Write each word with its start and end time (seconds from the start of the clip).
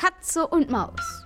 Katze 0.00 0.46
und 0.46 0.70
Maus. 0.70 1.24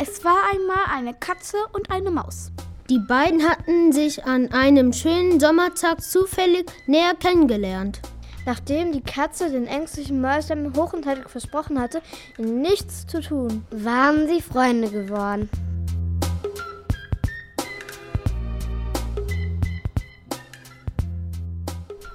Es 0.00 0.24
war 0.24 0.34
einmal 0.52 0.78
eine 0.90 1.14
Katze 1.14 1.58
und 1.74 1.92
eine 1.92 2.10
Maus. 2.10 2.50
Die 2.90 2.98
beiden 2.98 3.48
hatten 3.48 3.92
sich 3.92 4.24
an 4.24 4.50
einem 4.50 4.92
schönen 4.92 5.38
Sommertag 5.38 6.02
zufällig 6.02 6.66
näher 6.88 7.14
kennengelernt. 7.14 8.00
Nachdem 8.46 8.90
die 8.90 9.02
Katze 9.02 9.48
den 9.48 9.68
ängstlichen 9.68 10.20
Mäuslein 10.20 10.72
hoch 10.76 10.92
und 10.92 11.06
heilig 11.06 11.28
versprochen 11.28 11.80
hatte, 11.80 12.02
ihnen 12.36 12.62
nichts 12.62 13.06
zu 13.06 13.20
tun, 13.20 13.64
waren 13.70 14.26
sie 14.26 14.42
Freunde 14.42 14.90
geworden. 14.90 15.48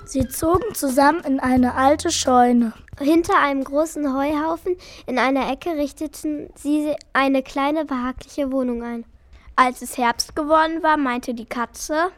Sie 0.10 0.28
zogen 0.28 0.74
zusammen 0.74 1.24
in 1.24 1.40
eine 1.40 1.76
alte 1.76 2.10
Scheune. 2.10 2.74
Hinter 3.00 3.40
einem 3.40 3.64
großen 3.64 4.12
Heuhaufen 4.12 4.76
in 5.06 5.20
einer 5.20 5.52
Ecke 5.52 5.78
richteten 5.78 6.50
sie 6.56 6.96
eine 7.14 7.44
kleine 7.44 7.86
behagliche 7.86 8.52
Wohnung 8.52 8.82
ein. 8.82 9.06
Als 9.56 9.84
es 9.84 10.00
Herbst 10.00 10.36
geworden 10.36 10.82
war, 10.82 10.98
meinte 10.98 11.36
die 11.36 11.46
Katze: 11.46 12.10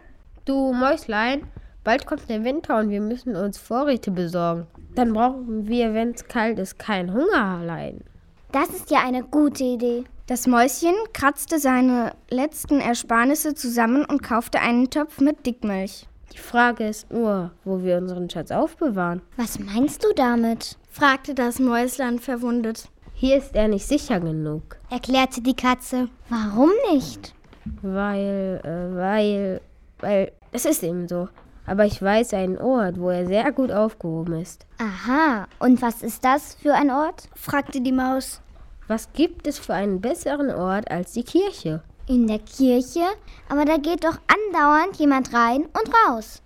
Du 0.45 0.71
Mäuslein, 0.71 1.43
bald 1.83 2.05
kommt 2.05 2.29
der 2.29 2.45
Winter 2.45 2.77
und 2.77 2.91
wir 2.91 3.01
müssen 3.01 3.35
uns 3.35 3.57
Vorräte 3.57 4.11
besorgen. 4.11 4.67
Dann 4.95 5.11
brauchen 5.11 5.67
wir, 5.67 5.93
wenn 5.93 6.11
es 6.11 6.25
kalt 6.29 6.59
ist, 6.59 6.79
keinen 6.79 7.13
Hunger 7.13 7.59
leiden. 7.61 8.05
Das 8.53 8.69
ist 8.69 8.89
ja 8.89 8.99
eine 8.99 9.23
gute 9.23 9.65
Idee. 9.65 10.05
Das 10.27 10.47
Mäuschen 10.47 10.95
kratzte 11.11 11.59
seine 11.59 12.13
letzten 12.29 12.79
Ersparnisse 12.79 13.53
zusammen 13.53 14.05
und 14.05 14.23
kaufte 14.23 14.61
einen 14.61 14.89
Topf 14.89 15.19
mit 15.19 15.45
Dickmilch. 15.45 16.07
Die 16.33 16.37
Frage 16.37 16.87
ist 16.87 17.11
nur, 17.11 17.51
wo 17.65 17.83
wir 17.83 17.97
unseren 17.97 18.29
Schatz 18.29 18.51
aufbewahren. 18.51 19.21
Was 19.37 19.59
meinst 19.59 20.03
du 20.03 20.13
damit? 20.15 20.77
fragte 20.89 21.33
das 21.33 21.59
Mäuslein 21.59 22.19
verwundert. 22.19 22.89
Hier 23.13 23.37
ist 23.37 23.55
er 23.55 23.67
nicht 23.67 23.85
sicher 23.85 24.19
genug, 24.19 24.77
erklärte 24.89 25.41
die 25.41 25.55
Katze. 25.55 26.09
Warum 26.29 26.71
nicht? 26.91 27.33
Weil, 27.81 28.59
äh, 28.63 28.95
weil, 28.95 29.61
weil, 29.99 30.31
es 30.51 30.65
ist 30.65 30.83
eben 30.83 31.07
so. 31.07 31.27
Aber 31.67 31.85
ich 31.85 32.01
weiß 32.01 32.33
einen 32.33 32.57
Ort, 32.57 32.99
wo 32.99 33.09
er 33.09 33.27
sehr 33.27 33.51
gut 33.51 33.71
aufgehoben 33.71 34.41
ist. 34.41 34.65
Aha, 34.79 35.47
und 35.59 35.81
was 35.81 36.01
ist 36.01 36.25
das 36.25 36.55
für 36.55 36.73
ein 36.73 36.89
Ort? 36.89 37.29
fragte 37.35 37.81
die 37.81 37.91
Maus. 37.91 38.41
Was 38.87 39.13
gibt 39.13 39.45
es 39.47 39.59
für 39.59 39.73
einen 39.73 40.01
besseren 40.01 40.49
Ort 40.49 40.89
als 40.89 41.13
die 41.13 41.23
Kirche? 41.23 41.83
In 42.07 42.27
der 42.27 42.39
Kirche? 42.39 43.03
Aber 43.49 43.65
da 43.65 43.77
geht 43.77 44.03
doch 44.03 44.17
andauernd 44.27 44.97
jemand 44.97 45.33
rein 45.33 45.61
und 45.61 45.91
raus. 46.07 46.41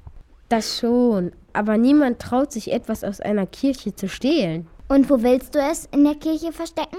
Das 0.49 0.77
schon, 0.77 1.31
aber 1.53 1.77
niemand 1.77 2.19
traut 2.19 2.51
sich 2.51 2.71
etwas 2.71 3.03
aus 3.03 3.19
einer 3.19 3.45
Kirche 3.45 3.95
zu 3.95 4.07
stehlen. 4.07 4.67
Und 4.87 5.09
wo 5.09 5.23
willst 5.23 5.55
du 5.55 5.59
es 5.59 5.87
in 5.91 6.03
der 6.03 6.15
Kirche 6.15 6.51
verstecken? 6.51 6.97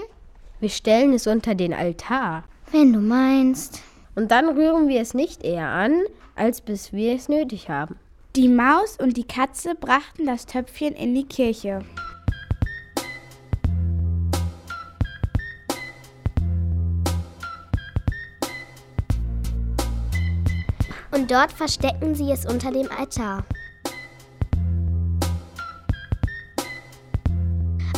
Wir 0.59 0.69
stellen 0.69 1.13
es 1.13 1.27
unter 1.27 1.55
den 1.55 1.73
Altar. 1.73 2.43
Wenn 2.71 2.91
du 2.91 2.99
meinst. 2.99 3.81
Und 4.15 4.31
dann 4.31 4.49
rühren 4.49 4.87
wir 4.87 4.99
es 4.99 5.13
nicht 5.13 5.43
eher 5.43 5.67
an, 5.67 6.01
als 6.35 6.61
bis 6.61 6.91
wir 6.91 7.13
es 7.13 7.29
nötig 7.29 7.69
haben. 7.69 7.95
Die 8.35 8.49
Maus 8.49 8.97
und 9.01 9.15
die 9.15 9.23
Katze 9.23 9.75
brachten 9.75 10.25
das 10.25 10.45
Töpfchen 10.45 10.93
in 10.93 11.15
die 11.15 11.25
Kirche. 11.25 11.79
Und 21.17 21.31
dort 21.31 21.51
verstecken 21.51 22.13
sie 22.13 22.31
es 22.31 22.45
unter 22.45 22.71
dem 22.71 22.87
Altar. 22.95 23.43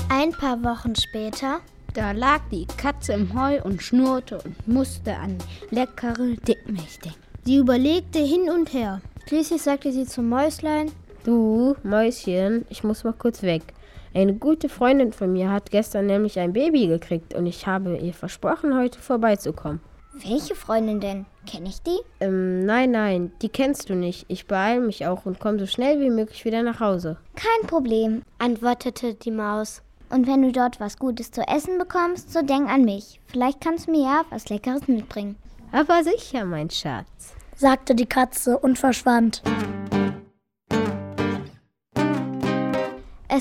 Ein 0.08 0.32
paar 0.32 0.64
Wochen 0.64 0.96
später, 0.96 1.60
da 1.94 2.14
lag 2.14 2.40
die 2.50 2.66
Katze 2.78 3.12
im 3.12 3.38
Heu 3.38 3.62
und 3.62 3.84
schnurrte 3.84 4.38
und 4.38 4.66
musste 4.66 5.18
an 5.18 5.38
leckere 5.70 6.38
Dickmilch 6.48 7.00
denken. 7.00 7.20
Sie 7.44 7.58
überlegte 7.58 8.20
hin 8.20 8.50
und 8.50 8.72
her. 8.72 9.02
Schließlich 9.28 9.64
sagte 9.64 9.92
sie 9.92 10.06
zum 10.06 10.30
Mäuslein: 10.30 10.90
Du, 11.26 11.76
Mäuschen, 11.84 12.66
ich 12.70 12.86
muss 12.86 13.04
mal 13.04 13.12
kurz 13.12 13.44
weg. 13.44 13.64
Eine 14.14 14.34
gute 14.34 14.70
Freundin 14.70 15.12
von 15.12 15.34
mir 15.34 15.52
hat 15.52 15.72
gestern 15.72 16.06
nämlich 16.06 16.40
ein 16.40 16.54
Baby 16.54 16.88
gekriegt 16.88 17.34
und 17.34 17.48
ich 17.48 17.68
habe 17.68 17.98
ihr 17.98 18.14
versprochen, 18.14 18.78
heute 18.78 18.98
vorbeizukommen. 18.98 19.82
Welche 20.22 20.56
Freundin 20.56 21.00
denn? 21.00 21.26
Kenne 21.48 21.70
ich 21.70 21.82
die? 21.82 21.98
Ähm, 22.20 22.66
nein, 22.66 22.92
nein, 22.92 23.32
die 23.42 23.50
kennst 23.50 23.90
du 23.90 23.96
nicht. 23.96 24.26
Ich 24.28 24.48
beeile 24.48 24.82
mich 24.82 25.06
auch 25.08 25.26
und 25.26 25.40
komme 25.40 25.60
so 25.60 25.66
schnell 25.66 26.02
wie 26.02 26.10
möglich 26.10 26.44
wieder 26.44 26.62
nach 26.62 26.80
Hause. 26.80 27.18
Kein 27.36 27.68
Problem, 27.68 28.24
antwortete 28.38 29.14
die 29.14 29.32
Maus. 29.32 29.82
Und 30.10 30.28
wenn 30.28 30.42
du 30.42 30.52
dort 30.52 30.80
was 30.80 30.98
Gutes 30.98 31.32
zu 31.32 31.42
essen 31.48 31.78
bekommst, 31.78 32.34
so 32.34 32.42
denk 32.42 32.70
an 32.70 32.84
mich. 32.84 33.22
Vielleicht 33.28 33.62
kannst 33.62 33.88
du 33.88 33.92
mir 33.92 34.04
ja 34.04 34.22
was 34.30 34.50
Leckeres 34.50 34.88
mitbringen. 34.88 35.36
Aber 35.72 36.04
sicher, 36.04 36.46
mein 36.46 36.70
Schatz, 36.70 37.36
sagte 37.56 37.96
die 37.96 38.08
Katze 38.08 38.58
und 38.58 38.78
verschwand. 38.78 39.42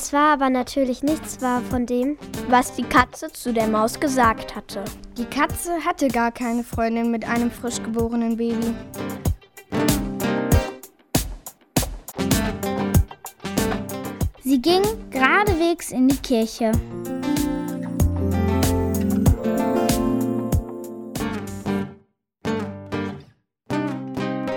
Es 0.01 0.13
war 0.13 0.35
aber 0.35 0.49
natürlich 0.49 1.03
nichts 1.03 1.43
wahr 1.43 1.61
von 1.61 1.85
dem, 1.85 2.19
was 2.47 2.73
die 2.77 2.85
Katze 2.85 3.33
zu 3.33 3.53
der 3.53 3.67
Maus 3.67 3.99
gesagt 3.99 4.55
hatte. 4.55 4.85
Die 5.17 5.25
Katze 5.25 5.73
hatte 5.85 6.07
gar 6.07 6.31
keine 6.31 6.63
Freundin 6.63 7.11
mit 7.11 7.29
einem 7.29 7.51
frisch 7.51 7.83
geborenen 7.83 8.37
Baby. 8.37 8.77
Sie 14.45 14.63
ging 14.63 14.83
geradewegs 15.11 15.91
in 15.91 16.07
die 16.07 16.17
Kirche. 16.19 16.71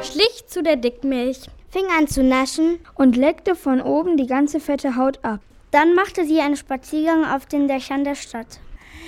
Schlich 0.03 0.45
zu 0.45 0.61
der 0.61 0.75
Dickmilch, 0.75 1.49
fing 1.71 1.85
an 1.97 2.07
zu 2.07 2.21
naschen 2.21 2.79
und 2.95 3.15
leckte 3.15 3.55
von 3.55 3.81
oben 3.81 4.17
die 4.17 4.27
ganze 4.27 4.59
fette 4.59 4.97
Haut 4.97 5.23
ab. 5.23 5.39
Dann 5.71 5.95
machte 5.95 6.25
sie 6.25 6.41
einen 6.41 6.57
Spaziergang 6.57 7.23
auf 7.25 7.45
den 7.45 7.67
Dächern 7.67 8.03
der 8.03 8.15
Stadt, 8.15 8.59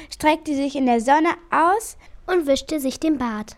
streckte 0.10 0.56
sich 0.56 0.76
in 0.76 0.86
der 0.86 1.02
Sonne 1.02 1.30
aus 1.52 1.98
und 2.26 2.48
wischte 2.48 2.80
sich 2.80 3.00
den 3.02 3.18
Bart. 3.18 3.58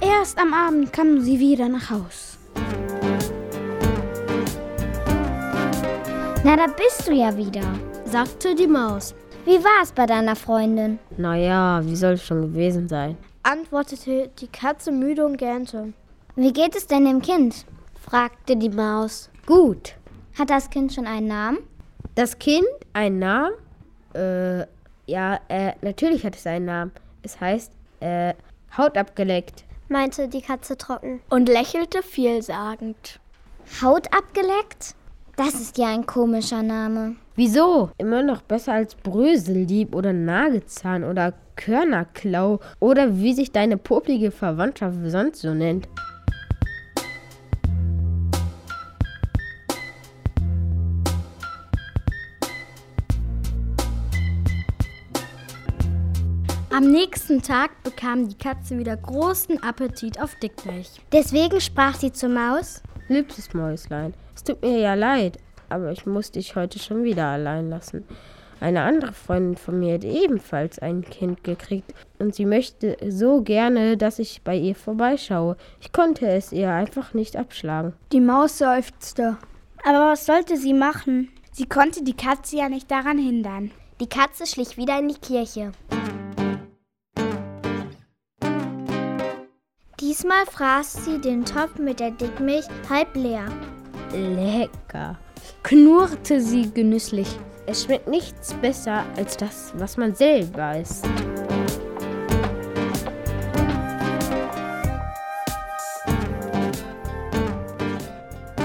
Erst 0.00 0.38
am 0.38 0.52
Abend 0.52 0.92
kam 0.92 1.20
sie 1.22 1.40
wieder 1.40 1.68
nach 1.68 1.90
Haus. 1.90 2.38
Na, 6.44 6.56
da 6.56 6.66
bist 6.66 7.08
du 7.08 7.12
ja 7.12 7.34
wieder, 7.36 7.62
sagte 8.04 8.54
die 8.54 8.66
Maus. 8.66 9.14
Wie 9.44 9.62
war 9.64 9.82
es 9.82 9.90
bei 9.90 10.06
deiner 10.06 10.36
Freundin? 10.36 10.98
Naja, 11.16 11.80
wie 11.84 11.96
soll 11.96 12.12
es 12.12 12.24
schon 12.24 12.42
gewesen 12.42 12.88
sein? 12.88 13.16
antwortete 13.42 14.30
die 14.38 14.46
Katze 14.46 14.92
müde 14.92 15.26
und 15.26 15.36
gähnte. 15.36 15.92
Wie 16.36 16.52
geht 16.52 16.76
es 16.76 16.86
denn 16.86 17.04
dem 17.04 17.20
Kind? 17.20 17.66
fragte 18.00 18.56
die 18.56 18.68
Maus. 18.68 19.30
Gut. 19.46 19.94
Hat 20.38 20.48
das 20.48 20.70
Kind 20.70 20.92
schon 20.92 21.06
einen 21.06 21.26
Namen? 21.26 21.58
Das 22.14 22.38
Kind 22.38 22.66
einen 22.92 23.18
Namen? 23.18 23.54
Äh, 24.14 24.60
ja, 25.06 25.40
äh, 25.48 25.72
natürlich 25.82 26.24
hat 26.24 26.36
es 26.36 26.46
einen 26.46 26.66
Namen. 26.66 26.92
Es 27.22 27.40
heißt, 27.40 27.72
äh, 28.00 28.34
Haut 28.76 28.96
abgeleckt, 28.96 29.64
meinte 29.88 30.28
die 30.28 30.40
Katze 30.40 30.76
trocken. 30.76 31.20
Und 31.30 31.48
lächelte 31.48 32.02
vielsagend. 32.02 33.20
Haut 33.82 34.06
abgeleckt? 34.14 34.94
Das 35.36 35.54
ist 35.54 35.78
ja 35.78 35.88
ein 35.88 36.04
komischer 36.04 36.62
Name. 36.62 37.16
Wieso? 37.36 37.90
Immer 37.96 38.22
noch 38.22 38.42
besser 38.42 38.74
als 38.74 38.94
Bröseldieb 38.94 39.94
oder 39.94 40.12
Nagezahn 40.12 41.04
oder 41.04 41.32
Körnerklau 41.56 42.60
oder 42.80 43.16
wie 43.18 43.32
sich 43.32 43.50
deine 43.50 43.78
poplige 43.78 44.30
Verwandtschaft 44.30 44.98
sonst 45.06 45.40
so 45.40 45.54
nennt. 45.54 45.88
Am 56.74 56.90
nächsten 56.90 57.40
Tag 57.40 57.70
bekam 57.82 58.28
die 58.28 58.36
Katze 58.36 58.78
wieder 58.78 58.96
großen 58.96 59.62
Appetit 59.62 60.20
auf 60.20 60.34
Dickmilch. 60.36 61.00
Deswegen 61.12 61.60
sprach 61.60 61.94
sie 61.94 62.12
zur 62.12 62.30
Maus: 62.30 62.82
Liebstes 63.12 63.52
Mäuslein, 63.52 64.14
es 64.34 64.42
tut 64.42 64.62
mir 64.62 64.78
ja 64.78 64.94
leid, 64.94 65.38
aber 65.68 65.92
ich 65.92 66.06
muss 66.06 66.30
dich 66.30 66.56
heute 66.56 66.78
schon 66.78 67.04
wieder 67.04 67.26
allein 67.26 67.68
lassen. 67.68 68.04
Eine 68.58 68.82
andere 68.82 69.12
Freundin 69.12 69.56
von 69.56 69.78
mir 69.78 69.94
hat 69.94 70.04
ebenfalls 70.04 70.78
ein 70.78 71.02
Kind 71.02 71.44
gekriegt 71.44 71.92
und 72.18 72.34
sie 72.34 72.46
möchte 72.46 72.96
so 73.08 73.42
gerne, 73.42 73.98
dass 73.98 74.18
ich 74.18 74.40
bei 74.42 74.56
ihr 74.56 74.74
vorbeischaue. 74.74 75.58
Ich 75.80 75.92
konnte 75.92 76.26
es 76.26 76.52
ihr 76.52 76.70
einfach 76.70 77.12
nicht 77.12 77.36
abschlagen. 77.36 77.92
Die 78.12 78.20
Maus 78.20 78.56
seufzte. 78.56 79.36
Aber 79.84 80.12
was 80.12 80.24
sollte 80.24 80.56
sie 80.56 80.72
machen? 80.72 81.28
Sie 81.50 81.66
konnte 81.66 82.02
die 82.04 82.16
Katze 82.16 82.56
ja 82.56 82.70
nicht 82.70 82.90
daran 82.90 83.18
hindern. 83.18 83.72
Die 84.00 84.08
Katze 84.08 84.46
schlich 84.46 84.78
wieder 84.78 84.98
in 84.98 85.08
die 85.08 85.20
Kirche. 85.20 85.72
Diesmal 90.12 90.44
fraß 90.44 91.06
sie 91.06 91.18
den 91.18 91.42
Topf 91.42 91.78
mit 91.78 91.98
der 91.98 92.10
Dickmilch 92.10 92.66
halb 92.90 93.16
leer. 93.16 93.46
Lecker. 94.12 95.16
Knurrte 95.62 96.38
sie 96.38 96.70
genüsslich. 96.70 97.28
Es 97.64 97.84
schmeckt 97.84 98.08
nichts 98.08 98.52
besser 98.52 99.06
als 99.16 99.38
das, 99.38 99.72
was 99.78 99.96
man 99.96 100.14
selber 100.14 100.78
isst. 100.78 101.06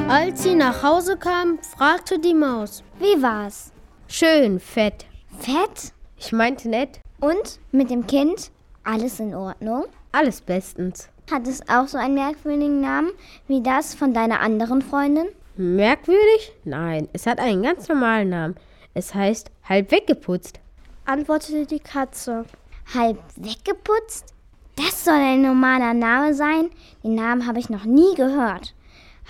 Als 0.10 0.44
sie 0.44 0.54
nach 0.54 0.84
Hause 0.84 1.16
kam, 1.16 1.60
fragte 1.78 2.20
die 2.20 2.34
Maus. 2.34 2.84
Wie 3.00 3.24
war's? 3.24 3.72
Schön 4.10 4.60
fett. 4.60 5.06
Fett? 5.40 5.94
Ich 6.18 6.34
meinte 6.34 6.68
nett. 6.68 7.00
Und 7.22 7.62
mit 7.72 7.90
dem 7.90 8.06
Kind? 8.06 8.52
Alles 8.84 9.22
in 9.22 9.34
Ordnung? 9.34 9.86
Alles 10.12 10.42
bestens. 10.42 11.08
Hat 11.30 11.46
es 11.46 11.68
auch 11.68 11.90
so 11.90 11.98
einen 11.98 12.14
merkwürdigen 12.14 12.80
Namen 12.80 13.12
wie 13.48 13.62
das 13.62 13.94
von 13.94 14.14
deiner 14.14 14.40
anderen 14.40 14.82
Freundin? 14.82 15.28
Merkwürdig? 15.58 16.54
Nein, 16.64 17.10
es 17.12 17.26
hat 17.26 17.40
einen 17.40 17.64
ganz 17.64 17.90
normalen 17.90 18.30
Namen. 18.30 18.56
Es 18.94 19.14
heißt 19.14 19.52
halb 19.68 19.92
weggeputzt. 19.92 20.62
Antwortete 21.04 21.66
die 21.66 21.82
Katze. 21.82 22.46
Halb 22.94 23.18
weggeputzt? 23.36 24.34
Das 24.78 25.04
soll 25.04 25.16
ein 25.16 25.42
normaler 25.42 25.94
Name 25.94 26.34
sein? 26.34 26.70
Den 27.04 27.16
Namen 27.16 27.46
habe 27.46 27.60
ich 27.60 27.70
noch 27.70 27.84
nie 27.84 28.16
gehört. 28.16 28.74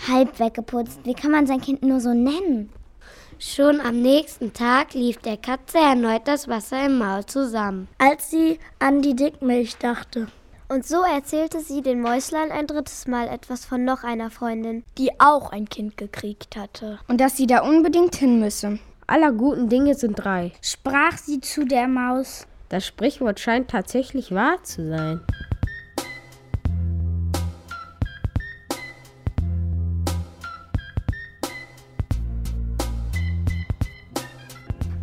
Halb 0.07 0.39
weggeputzt. 0.39 0.99
Wie 1.03 1.15
kann 1.15 1.31
man 1.31 1.47
sein 1.47 1.61
Kind 1.61 1.81
nur 1.81 1.99
so 1.99 2.13
nennen? 2.13 2.69
Schon 3.39 3.81
am 3.81 4.01
nächsten 4.01 4.53
Tag 4.53 4.93
lief 4.93 5.17
der 5.17 5.37
Katze 5.37 5.79
erneut 5.79 6.27
das 6.27 6.47
Wasser 6.47 6.85
im 6.85 6.99
Maul 6.99 7.25
zusammen, 7.25 7.87
als 7.97 8.29
sie 8.29 8.59
an 8.77 9.01
die 9.01 9.15
Dickmilch 9.15 9.77
dachte. 9.77 10.27
Und 10.69 10.85
so 10.85 11.01
erzählte 11.01 11.61
sie 11.61 11.81
den 11.81 12.01
Mäuslein 12.01 12.51
ein 12.51 12.67
drittes 12.67 13.07
Mal 13.07 13.29
etwas 13.29 13.63
von 13.63 13.85
noch 13.85 14.03
einer 14.03 14.29
Freundin. 14.29 14.83
Die 14.97 15.17
auch 15.17 15.51
ein 15.53 15.69
Kind 15.69 15.95
gekriegt 15.95 16.57
hatte. 16.57 16.99
Und 17.07 17.21
dass 17.21 17.37
sie 17.37 17.47
da 17.47 17.61
unbedingt 17.61 18.15
hin 18.15 18.41
müsse. 18.41 18.79
Aller 19.07 19.31
guten 19.31 19.69
Dinge 19.69 19.95
sind 19.95 20.15
drei. 20.15 20.51
Sprach 20.61 21.17
sie 21.17 21.39
zu 21.39 21.63
der 21.63 21.87
Maus. 21.87 22.45
Das 22.67 22.85
Sprichwort 22.85 23.39
scheint 23.39 23.69
tatsächlich 23.69 24.33
wahr 24.33 24.61
zu 24.63 24.89
sein. 24.89 25.21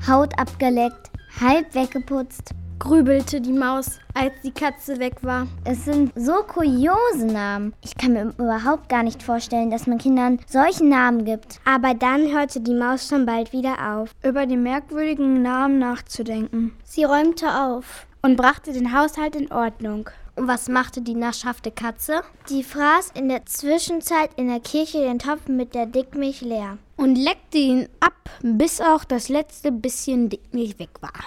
Haut 0.06 0.38
abgeleckt, 0.38 1.10
halb 1.40 1.74
weggeputzt. 1.74 2.54
Grübelte 2.84 3.40
die 3.40 3.54
Maus, 3.54 3.98
als 4.12 4.34
die 4.42 4.50
Katze 4.50 4.98
weg 4.98 5.14
war. 5.22 5.46
Es 5.64 5.86
sind 5.86 6.12
so 6.16 6.34
kuriose 6.46 7.24
Namen. 7.24 7.72
Ich 7.82 7.96
kann 7.96 8.12
mir 8.12 8.34
überhaupt 8.36 8.90
gar 8.90 9.02
nicht 9.02 9.22
vorstellen, 9.22 9.70
dass 9.70 9.86
man 9.86 9.96
Kindern 9.96 10.38
solche 10.46 10.84
Namen 10.84 11.24
gibt. 11.24 11.60
Aber 11.64 11.94
dann 11.94 12.30
hörte 12.30 12.60
die 12.60 12.74
Maus 12.74 13.08
schon 13.08 13.24
bald 13.24 13.54
wieder 13.54 13.96
auf, 13.96 14.10
über 14.22 14.44
die 14.44 14.58
merkwürdigen 14.58 15.40
Namen 15.40 15.78
nachzudenken. 15.78 16.72
Sie 16.84 17.04
räumte 17.04 17.54
auf 17.58 18.06
und 18.20 18.36
brachte 18.36 18.74
den 18.74 18.94
Haushalt 18.94 19.34
in 19.34 19.50
Ordnung. 19.50 20.10
Und 20.36 20.46
was 20.46 20.68
machte 20.68 21.00
die 21.00 21.14
naschhafte 21.14 21.70
Katze? 21.70 22.20
Die 22.50 22.62
fraß 22.62 23.12
in 23.14 23.30
der 23.30 23.46
Zwischenzeit 23.46 24.28
in 24.36 24.48
der 24.48 24.60
Kirche 24.60 24.98
den 24.98 25.18
Topf 25.18 25.48
mit 25.48 25.74
der 25.74 25.86
Dickmilch 25.86 26.42
leer. 26.42 26.76
Und 26.98 27.16
leckte 27.16 27.56
ihn 27.56 27.88
ab, 28.00 28.28
bis 28.42 28.82
auch 28.82 29.04
das 29.04 29.30
letzte 29.30 29.72
bisschen 29.72 30.28
Dickmilch 30.28 30.78
weg 30.78 30.90
war. 31.00 31.24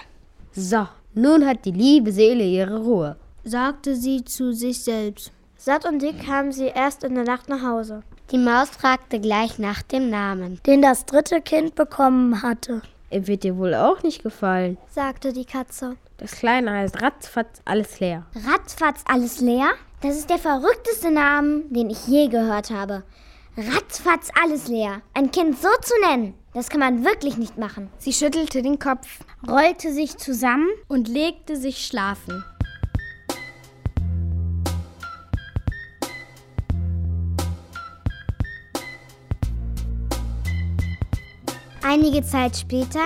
So, 0.52 0.86
nun 1.20 1.46
hat 1.46 1.64
die 1.64 1.72
liebe 1.72 2.12
Seele 2.12 2.44
ihre 2.44 2.78
Ruhe. 2.78 3.16
sagte 3.44 3.94
sie 3.96 4.24
zu 4.24 4.52
sich 4.52 4.82
selbst. 4.84 5.32
Satt 5.56 5.84
und 5.86 6.00
dick 6.02 6.24
kamen 6.24 6.52
sie 6.52 6.66
erst 6.66 7.02
in 7.04 7.14
der 7.14 7.24
Nacht 7.24 7.48
nach 7.48 7.62
Hause. 7.62 8.02
Die 8.30 8.38
Maus 8.38 8.68
fragte 8.70 9.18
gleich 9.20 9.58
nach 9.58 9.82
dem 9.82 10.10
Namen, 10.10 10.60
den 10.66 10.82
das 10.82 11.06
dritte 11.06 11.40
Kind 11.40 11.74
bekommen 11.74 12.42
hatte, 12.42 12.82
Er 13.10 13.26
wird 13.26 13.42
dir 13.42 13.56
wohl 13.56 13.74
auch 13.74 14.02
nicht 14.02 14.22
gefallen. 14.22 14.76
sagte 14.90 15.32
die 15.32 15.46
Katze. 15.46 15.96
Das 16.18 16.32
Kleine 16.32 16.72
heißt 16.72 17.00
ratzfatz 17.00 17.60
alles 17.64 18.00
leer. 18.00 18.26
Ratzfatz 18.46 19.02
alles 19.06 19.40
leer? 19.40 19.70
Das 20.02 20.16
ist 20.16 20.28
der 20.30 20.38
verrückteste 20.38 21.10
Name, 21.10 21.62
den 21.70 21.88
ich 21.90 22.06
je 22.06 22.28
gehört 22.28 22.70
habe. 22.70 23.02
Ratzfatz 23.58 24.30
alles 24.40 24.68
leer. 24.68 25.02
Ein 25.14 25.32
Kind 25.32 25.60
so 25.60 25.66
zu 25.82 25.92
nennen, 26.08 26.34
das 26.54 26.68
kann 26.68 26.78
man 26.78 27.04
wirklich 27.04 27.38
nicht 27.38 27.58
machen. 27.58 27.90
Sie 27.98 28.12
schüttelte 28.12 28.62
den 28.62 28.78
Kopf, 28.78 29.08
rollte 29.48 29.92
sich 29.92 30.16
zusammen 30.16 30.68
und 30.86 31.08
legte 31.08 31.56
sich 31.56 31.84
schlafen. 31.84 32.44
Einige 41.82 42.22
Zeit 42.22 42.56
später, 42.56 43.00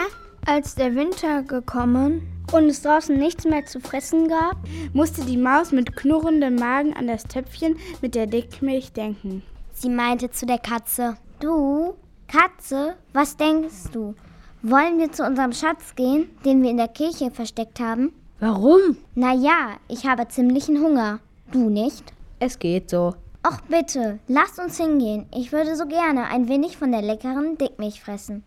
Als 0.45 0.75
der 0.75 0.97
Winter 0.97 1.45
gekommen 1.45 2.21
und 2.53 2.65
es 2.65 2.83
draußen 2.83 3.17
nichts 3.17 3.45
mehr 3.45 3.65
zu 3.65 3.79
fressen 3.79 4.29
gab, 4.29 4.57
musste 4.93 5.25
die 5.25 5.37
Maus 5.37 5.71
mit 5.71 5.95
knurrendem 5.95 6.57
Magen 6.57 6.93
an 6.95 7.07
das 7.07 7.23
Töpfchen 7.23 7.77
mit 8.01 8.17
der 8.17 8.27
Dickmilch 8.27 8.93
denken. 8.93 9.45
Sie 9.83 9.91
meinte 9.91 10.31
zu 10.31 10.47
der 10.47 10.59
Katze, 10.59 11.17
du, 11.41 11.95
Katze, 12.29 12.95
was 13.13 13.37
denkst 13.37 13.91
du? 13.93 14.15
Wollen 14.63 14.99
wir 14.99 15.11
zu 15.11 15.25
unserem 15.27 15.53
Schatz 15.53 15.97
gehen, 15.97 16.31
den 16.45 16.63
wir 16.63 16.71
in 16.71 16.77
der 16.77 16.89
Kirche 16.89 17.33
versteckt 17.33 17.81
haben? 17.81 18.13
Warum? 18.39 18.97
Na 19.17 19.35
ja, 19.35 19.77
ich 19.89 20.07
habe 20.07 20.29
ziemlichen 20.29 20.79
Hunger. 20.81 21.19
Du 21.51 21.69
nicht? 21.69 22.13
Es 22.39 22.59
geht 22.61 22.91
so. 22.91 23.15
Och 23.45 23.61
bitte, 23.69 24.21
lasst 24.29 24.61
uns 24.61 24.77
hingehen. 24.77 25.27
Ich 25.35 25.51
würde 25.51 25.75
so 25.75 25.87
gerne 25.87 26.27
ein 26.27 26.49
wenig 26.49 26.77
von 26.77 26.93
der 26.93 27.03
leckeren 27.03 27.59
Dickmilch 27.59 28.01
fressen. 28.01 28.45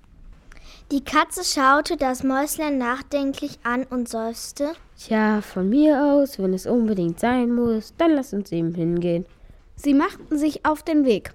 Die 0.92 1.04
Katze 1.04 1.44
schaute 1.44 1.98
das 1.98 2.24
Mäuslein 2.24 2.78
nachdenklich 2.78 3.60
an 3.64 3.84
und 3.90 4.08
seufzte. 4.08 4.72
Tja, 4.98 5.42
von 5.42 5.68
mir 5.68 6.02
aus, 6.02 6.40
wenn 6.40 6.54
es 6.54 6.66
unbedingt 6.66 7.20
sein 7.20 7.54
muss, 7.54 7.94
dann 7.98 8.12
lass 8.12 8.34
uns 8.34 8.54
eben 8.54 8.74
hingehen. 8.74 9.26
Sie 9.75 9.94
machten 9.94 10.38
sich 10.38 10.66
auf 10.66 10.83
den 10.83 11.06
Weg. 11.06 11.33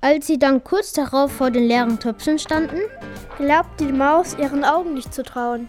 Als 0.00 0.26
sie 0.26 0.38
dann 0.38 0.62
kurz 0.62 0.92
darauf 0.92 1.32
vor 1.32 1.50
den 1.50 1.66
leeren 1.66 1.98
Töpfen 1.98 2.38
standen, 2.38 2.80
Glaubte 3.36 3.86
die 3.86 3.92
Maus 3.92 4.36
ihren 4.38 4.64
Augen 4.64 4.94
nicht 4.94 5.12
zu 5.12 5.24
trauen. 5.24 5.66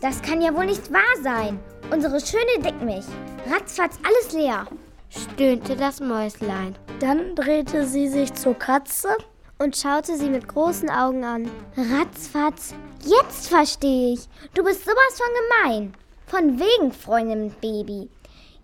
Das 0.00 0.20
kann 0.20 0.42
ja 0.42 0.52
wohl 0.54 0.66
nicht 0.66 0.92
wahr 0.92 1.02
sein. 1.22 1.60
Unsere 1.90 2.18
schöne 2.20 2.60
Dickmilch. 2.60 3.04
Ratzfatz 3.48 3.98
alles 4.02 4.32
leer. 4.32 4.66
stöhnte 5.10 5.76
das 5.76 6.00
Mäuslein. 6.00 6.74
Dann 6.98 7.36
drehte 7.36 7.86
sie 7.86 8.08
sich 8.08 8.34
zur 8.34 8.54
Katze 8.54 9.10
und 9.58 9.76
schaute 9.76 10.16
sie 10.16 10.28
mit 10.28 10.48
großen 10.48 10.90
Augen 10.90 11.22
an. 11.22 11.48
Ratzfatz. 11.76 12.74
Jetzt 13.04 13.48
verstehe 13.48 14.14
ich. 14.14 14.28
Du 14.54 14.64
bist 14.64 14.84
sowas 14.84 15.16
von 15.16 15.68
gemein. 15.68 15.94
Von 16.26 16.58
wegen, 16.58 16.92
Freundin 16.92 17.46
mit 17.46 17.60
Baby. 17.60 18.08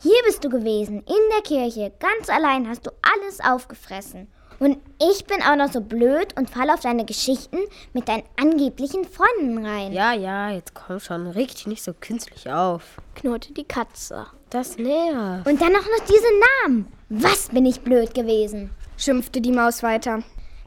Hier 0.02 0.22
bist 0.24 0.42
du 0.42 0.48
gewesen, 0.48 0.98
in 1.00 1.30
der 1.34 1.42
Kirche. 1.42 1.92
Ganz 1.98 2.30
allein 2.30 2.68
hast 2.68 2.86
du 2.86 2.90
alles 3.02 3.40
aufgefressen. 3.40 4.28
Und 4.58 4.78
ich 4.98 5.24
bin 5.24 5.42
auch 5.42 5.56
noch 5.56 5.72
so 5.72 5.80
blöd 5.80 6.36
und 6.38 6.50
falle 6.50 6.74
auf 6.74 6.80
deine 6.80 7.06
Geschichten 7.06 7.58
mit 7.94 8.08
deinen 8.08 8.24
angeblichen 8.38 9.04
Freunden 9.04 9.64
rein. 9.64 9.92
Ja, 9.92 10.12
ja, 10.12 10.50
jetzt 10.50 10.74
komm 10.74 11.00
schon, 11.00 11.26
reg 11.28 11.48
dich 11.48 11.66
nicht 11.66 11.82
so 11.82 11.94
künstlich 11.98 12.50
auf. 12.50 13.00
knurrte 13.14 13.54
die 13.54 13.64
Katze. 13.64 14.26
Das 14.50 14.76
nervt. 14.76 15.46
Und 15.46 15.60
dann 15.62 15.74
auch 15.76 15.80
noch 15.80 16.04
diese 16.06 16.28
Namen. 16.64 16.92
Was 17.08 17.48
bin 17.48 17.64
ich 17.66 17.80
blöd 17.80 18.14
gewesen? 18.14 18.70
schimpfte 18.98 19.40
die 19.40 19.52
Maus 19.52 19.82
weiter. 19.82 20.22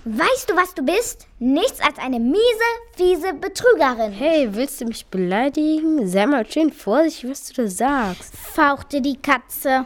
Weißt 0.06 0.50
du, 0.50 0.56
was 0.58 0.74
du 0.74 0.84
bist? 0.84 1.28
Nichts 1.40 1.80
als 1.80 1.98
eine 1.98 2.20
miese, 2.20 2.40
fiese 2.98 3.34
Betrügerin. 3.34 4.12
Hey, 4.12 4.50
willst 4.54 4.82
du 4.82 4.86
mich 4.86 5.06
beleidigen? 5.06 6.06
Sei 6.08 6.26
mal 6.26 6.46
schön 6.46 6.74
vorsichtig, 6.74 7.30
was 7.30 7.46
du 7.48 7.62
da 7.64 7.70
sagst. 7.70 8.36
Fauchte 8.36 9.00
die 9.00 9.16
Katze. 9.22 9.86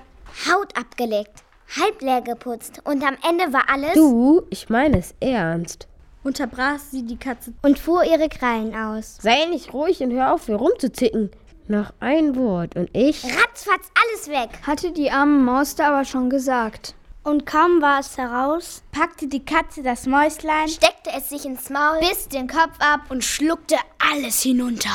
Haut 0.49 0.75
abgeleckt, 0.77 1.43
halb 1.79 2.01
leer 2.01 2.21
geputzt 2.21 2.81
und 2.83 3.03
am 3.03 3.15
Ende 3.27 3.51
war 3.53 3.63
alles 3.69 3.93
Du, 3.93 4.43
ich 4.49 4.69
meine 4.69 4.99
es 4.99 5.13
ernst. 5.19 5.87
Unterbrach 6.23 6.79
sie 6.79 7.03
die 7.03 7.17
Katze. 7.17 7.53
und 7.61 7.79
fuhr 7.79 8.03
ihre 8.03 8.27
Krallen 8.29 8.75
aus. 8.75 9.17
Sei 9.21 9.45
nicht 9.45 9.73
ruhig 9.73 10.01
und 10.01 10.11
hör 10.11 10.33
auf, 10.33 10.47
hier 10.47 10.55
rumzuzicken. 10.57 11.31
Noch 11.67 11.91
ein 11.99 12.35
Wort 12.35 12.75
und 12.75 12.89
ich. 12.93 13.23
Ratzfatz 13.23 13.89
alles 14.03 14.29
weg. 14.29 14.49
Hatte 14.65 14.91
die 14.91 15.11
arme 15.11 15.39
Maus 15.43 15.75
da 15.75 15.87
aber 15.89 16.05
schon 16.05 16.29
gesagt. 16.29 16.95
Und 17.27 17.45
kaum 17.45 17.81
war 17.81 17.99
es 17.99 18.17
heraus, 18.17 18.83
Packte 18.93 19.27
die 19.27 19.43
Katze 19.43 19.83
das 19.83 20.05
Mäuslein 20.05 20.69
Steckte 20.69 21.09
es 21.13 21.27
sich 21.27 21.43
ins 21.43 21.69
Maul, 21.69 21.99
biss 21.99 22.29
den 22.29 22.47
Kopf 22.47 22.79
ab 22.79 23.01
und 23.09 23.21
schluckte 23.21 23.75
alles 23.99 24.41
hinunter. 24.41 24.89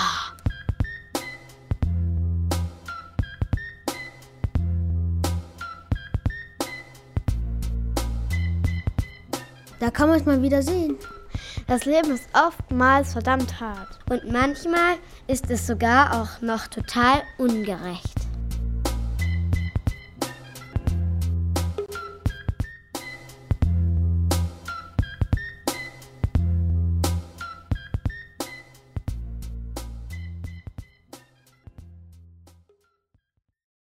da 9.78 9.90
kann 9.90 10.08
man 10.08 10.18
es 10.18 10.24
mal 10.24 10.40
wieder 10.40 10.62
sehen. 10.62 10.96
Das 11.66 11.84
Leben 11.84 12.12
ist 12.12 12.28
oftmals 12.32 13.12
verdammt 13.12 13.60
hart. 13.60 13.98
Und 14.08 14.32
manchmal 14.32 14.96
ist 15.26 15.50
es 15.50 15.66
sogar 15.66 16.22
auch 16.22 16.40
noch 16.40 16.66
total 16.68 17.24
ungerecht. 17.36 18.11